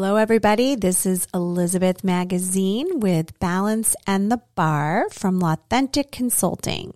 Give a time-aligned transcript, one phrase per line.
[0.00, 0.76] Hello, everybody.
[0.76, 6.94] This is Elizabeth Magazine with Balance and the Bar from Lawthentic Consulting.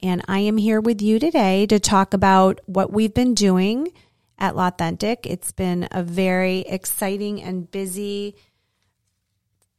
[0.00, 3.88] And I am here with you today to talk about what we've been doing
[4.38, 5.26] at Lawthentic.
[5.26, 8.36] It's been a very exciting and busy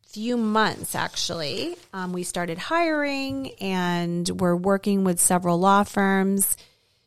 [0.06, 1.78] few months, actually.
[1.94, 6.58] Um, we started hiring and we're working with several law firms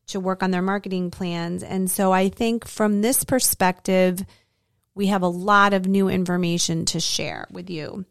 [0.06, 1.62] to work on their marketing plans.
[1.62, 4.24] And so I think from this perspective,
[4.94, 8.04] we have a lot of new information to share with you.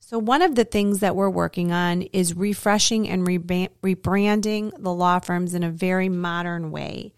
[0.00, 5.18] So, one of the things that we're working on is refreshing and rebranding the law
[5.18, 7.14] firms in a very modern way.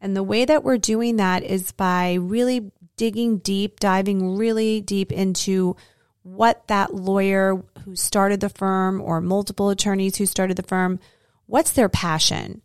[0.00, 5.10] And the way that we're doing that is by really digging deep, diving really deep
[5.10, 5.76] into
[6.22, 11.00] what that lawyer who started the firm or multiple attorneys who started the firm,
[11.46, 12.62] what's their passion?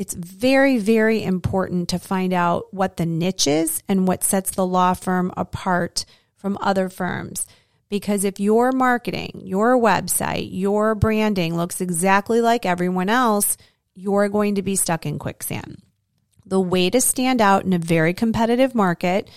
[0.00, 4.64] It's very, very important to find out what the niche is and what sets the
[4.64, 6.06] law firm apart
[6.36, 7.44] from other firms.
[7.90, 13.58] Because if your marketing, your website, your branding looks exactly like everyone else,
[13.94, 15.82] you're going to be stuck in quicksand.
[16.46, 19.28] The way to stand out in a very competitive market,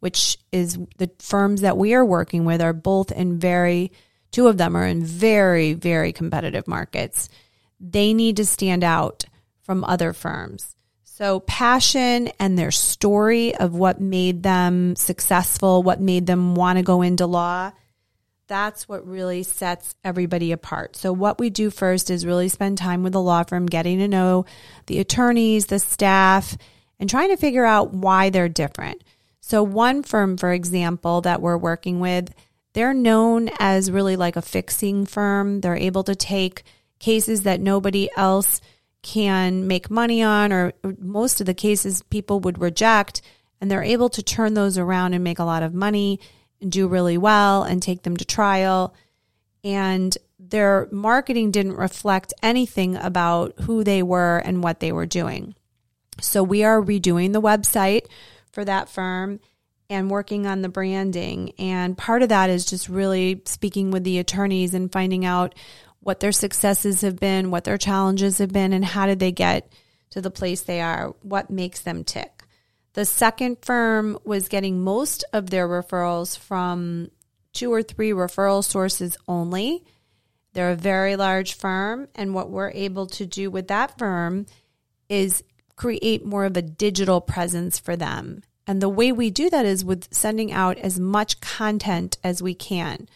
[0.00, 3.92] which is the firms that we are working with, are both in very,
[4.30, 7.28] two of them are in very, very competitive markets.
[7.78, 9.26] They need to stand out
[9.66, 10.76] from other firms.
[11.02, 16.82] So, passion and their story of what made them successful, what made them want to
[16.82, 17.72] go into law,
[18.48, 20.94] that's what really sets everybody apart.
[20.94, 24.08] So, what we do first is really spend time with the law firm, getting to
[24.08, 24.44] know
[24.86, 26.56] the attorneys, the staff,
[27.00, 29.02] and trying to figure out why they're different.
[29.40, 32.32] So, one firm, for example, that we're working with,
[32.74, 35.62] they're known as really like a fixing firm.
[35.62, 36.62] They're able to take
[36.98, 38.60] cases that nobody else
[39.06, 43.22] can make money on, or most of the cases people would reject,
[43.60, 46.18] and they're able to turn those around and make a lot of money
[46.60, 48.94] and do really well and take them to trial.
[49.62, 55.54] And their marketing didn't reflect anything about who they were and what they were doing.
[56.20, 58.06] So we are redoing the website
[58.50, 59.38] for that firm
[59.88, 61.52] and working on the branding.
[61.58, 65.54] And part of that is just really speaking with the attorneys and finding out
[66.06, 69.72] what their successes have been, what their challenges have been, and how did they get
[70.08, 72.44] to the place they are, what makes them tick.
[72.92, 77.10] The second firm was getting most of their referrals from
[77.52, 79.84] two or three referral sources only.
[80.52, 84.46] They're a very large firm, and what we're able to do with that firm
[85.08, 85.42] is
[85.74, 88.44] create more of a digital presence for them.
[88.64, 92.54] And the way we do that is with sending out as much content as we
[92.54, 93.08] can.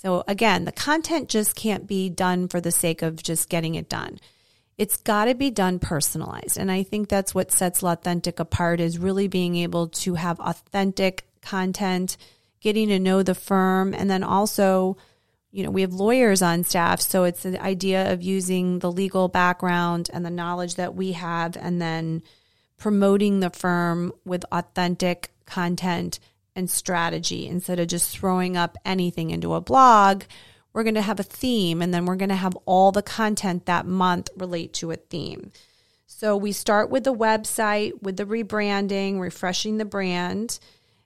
[0.00, 3.90] So again, the content just can't be done for the sake of just getting it
[3.90, 4.18] done.
[4.78, 6.56] It's got to be done personalized.
[6.56, 11.26] And I think that's what sets Lawthentic apart is really being able to have authentic
[11.42, 12.16] content,
[12.62, 14.96] getting to know the firm, and then also,
[15.52, 17.02] you know, we have lawyers on staff.
[17.02, 21.58] So it's the idea of using the legal background and the knowledge that we have
[21.58, 22.22] and then
[22.78, 26.20] promoting the firm with authentic content
[26.54, 30.24] and strategy instead of just throwing up anything into a blog.
[30.72, 33.66] We're going to have a theme and then we're going to have all the content
[33.66, 35.52] that month relate to a theme.
[36.06, 40.58] So we start with the website, with the rebranding, refreshing the brand.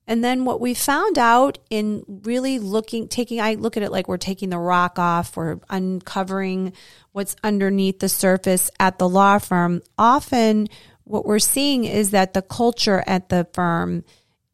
[0.06, 4.08] And then what we found out in really looking, taking, I look at it like
[4.08, 6.72] we're taking the rock off, we're uncovering
[7.12, 9.82] what's underneath the surface at the law firm.
[9.96, 10.68] Often
[11.04, 14.04] what we're seeing is that the culture at the firm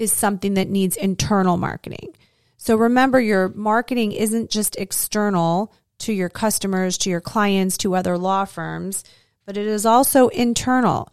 [0.00, 2.16] is something that needs internal marketing.
[2.56, 8.16] So remember, your marketing isn't just external to your customers, to your clients, to other
[8.16, 9.04] law firms,
[9.44, 11.12] but it is also internal.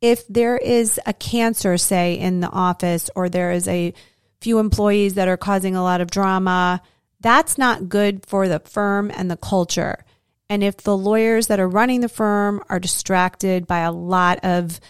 [0.00, 3.92] If there is a cancer, say, in the office, or there is a
[4.40, 6.80] few employees that are causing a lot of drama,
[7.20, 10.04] that's not good for the firm and the culture.
[10.48, 14.80] And if the lawyers that are running the firm are distracted by a lot of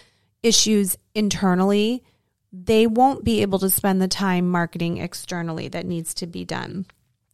[0.43, 2.03] issues internally,
[2.51, 6.85] they won't be able to spend the time marketing externally that needs to be done.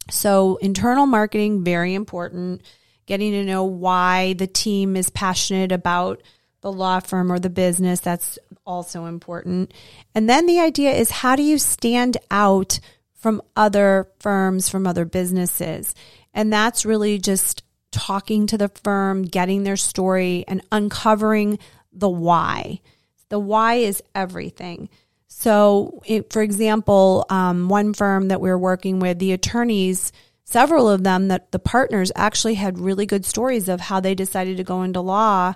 [0.10, 2.62] So, internal marketing, very important.
[3.08, 6.22] Getting to know why the team is passionate about
[6.62, 9.74] the law firm or the business, that's also important.
[10.14, 12.80] And then the idea is how do you stand out
[13.14, 15.96] from other firms, from other businesses?
[16.34, 21.60] And that's really just talking to the firm, getting their story, and uncovering
[21.92, 22.82] the why.
[23.30, 24.90] The why is everything.
[25.28, 30.12] So, it, for example, um, one firm that we are working with, the attorneys,
[30.46, 34.58] several of them that the partners actually had really good stories of how they decided
[34.58, 35.54] to go into law.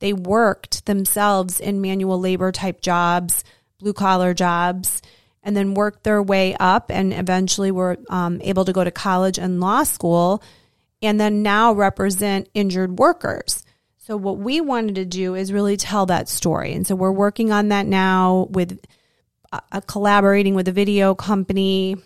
[0.00, 3.44] They worked themselves in manual labor type jobs,
[3.78, 5.00] blue collar jobs,
[5.44, 9.38] and then worked their way up and eventually were um, able to go to college
[9.38, 10.42] and law school
[11.00, 13.64] and then now represent injured workers.
[13.98, 16.72] So, what we wanted to do is really tell that story.
[16.72, 18.80] And so, we're working on that now with
[19.52, 21.96] uh, collaborating with a video company,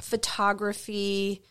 [0.00, 1.42] photography,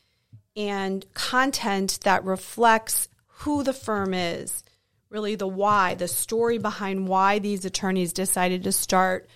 [0.55, 4.63] and content that reflects who the firm is,
[5.09, 9.29] really the why, the story behind why these attorneys decided to start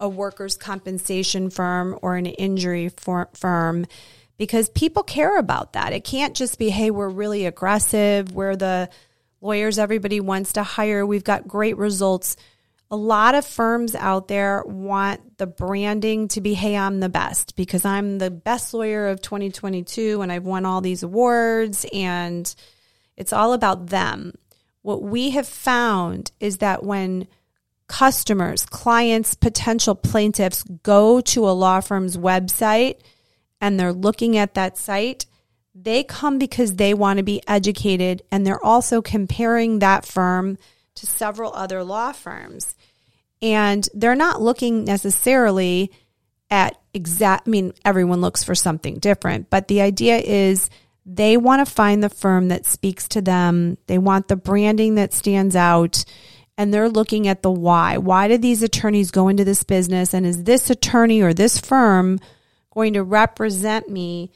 [0.00, 3.86] a workers' compensation firm or an injury for, firm
[4.36, 5.92] because people care about that.
[5.92, 8.88] It can't just be, hey, we're really aggressive, we're the
[9.40, 12.36] lawyers everybody wants to hire, we've got great results.
[12.92, 17.56] A lot of firms out there want the branding to be, hey, I'm the best
[17.56, 22.54] because I'm the best lawyer of 2022 and I've won all these awards and
[23.16, 24.34] it's all about them.
[24.82, 27.28] What we have found is that when
[27.86, 33.00] customers, clients, potential plaintiffs go to a law firm's website
[33.58, 35.24] and they're looking at that site,
[35.74, 40.58] they come because they want to be educated and they're also comparing that firm
[40.96, 42.74] to several other law firms.
[43.40, 45.90] And they're not looking necessarily
[46.50, 50.70] at exact, I mean, everyone looks for something different, but the idea is
[51.04, 53.78] they want to find the firm that speaks to them.
[53.86, 56.04] They want the branding that stands out
[56.58, 57.96] and they're looking at the why.
[57.96, 60.14] Why did these attorneys go into this business?
[60.14, 62.20] And is this attorney or this firm
[62.70, 64.30] going to represent me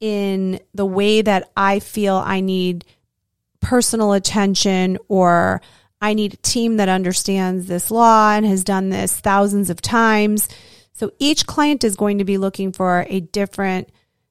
[0.00, 2.84] in the way that I feel I need
[3.60, 5.60] personal attention or
[6.00, 10.48] I need a team that understands this law and has done this thousands of times.
[10.92, 13.90] So each client is going to be looking for a different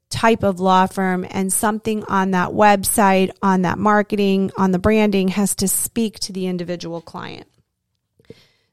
[0.10, 5.28] type of law firm and something on that website, on that marketing, on the branding
[5.30, 7.48] has to speak to the individual client.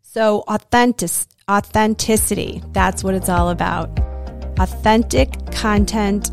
[0.03, 1.11] So authentic,
[1.51, 3.99] authenticity, that's what it's all about.
[4.61, 6.31] Authentic content,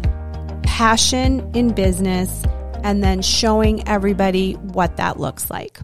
[0.61, 2.43] passion in business,
[2.83, 5.79] and then showing everybody what that looks like.